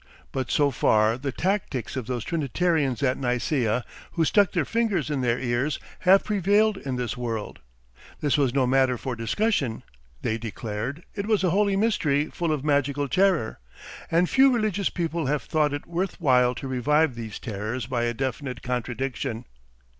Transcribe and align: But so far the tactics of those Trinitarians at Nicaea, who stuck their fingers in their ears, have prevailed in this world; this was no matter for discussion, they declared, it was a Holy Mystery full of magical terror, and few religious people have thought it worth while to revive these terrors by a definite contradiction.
But 0.31 0.49
so 0.49 0.71
far 0.71 1.15
the 1.15 1.31
tactics 1.31 1.95
of 1.95 2.07
those 2.07 2.23
Trinitarians 2.23 3.03
at 3.03 3.19
Nicaea, 3.19 3.85
who 4.13 4.25
stuck 4.25 4.51
their 4.51 4.65
fingers 4.65 5.11
in 5.11 5.21
their 5.21 5.37
ears, 5.39 5.77
have 5.99 6.23
prevailed 6.23 6.77
in 6.77 6.95
this 6.95 7.15
world; 7.15 7.59
this 8.19 8.35
was 8.35 8.51
no 8.51 8.65
matter 8.65 8.97
for 8.97 9.15
discussion, 9.15 9.83
they 10.23 10.39
declared, 10.39 11.03
it 11.13 11.27
was 11.27 11.43
a 11.43 11.51
Holy 11.51 11.75
Mystery 11.75 12.31
full 12.31 12.51
of 12.51 12.65
magical 12.65 13.07
terror, 13.07 13.59
and 14.09 14.27
few 14.27 14.51
religious 14.51 14.89
people 14.89 15.27
have 15.27 15.43
thought 15.43 15.71
it 15.71 15.85
worth 15.85 16.19
while 16.19 16.55
to 16.55 16.67
revive 16.67 17.13
these 17.13 17.37
terrors 17.37 17.85
by 17.85 18.05
a 18.05 18.13
definite 18.15 18.63
contradiction. 18.63 19.45